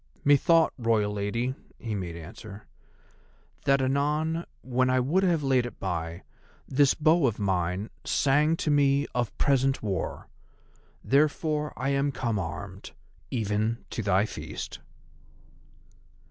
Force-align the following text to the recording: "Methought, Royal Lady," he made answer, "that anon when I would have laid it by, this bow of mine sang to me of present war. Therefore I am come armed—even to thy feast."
"Methought, 0.25 0.73
Royal 0.79 1.13
Lady," 1.13 1.53
he 1.77 1.93
made 1.93 2.15
answer, 2.15 2.65
"that 3.65 3.83
anon 3.83 4.45
when 4.63 4.89
I 4.89 4.99
would 4.99 5.21
have 5.21 5.43
laid 5.43 5.67
it 5.67 5.79
by, 5.79 6.23
this 6.67 6.95
bow 6.95 7.27
of 7.27 7.37
mine 7.37 7.91
sang 8.03 8.57
to 8.57 8.71
me 8.71 9.05
of 9.13 9.37
present 9.37 9.83
war. 9.83 10.27
Therefore 11.03 11.71
I 11.77 11.89
am 11.89 12.11
come 12.11 12.39
armed—even 12.39 13.85
to 13.91 14.01
thy 14.01 14.25
feast." 14.25 14.79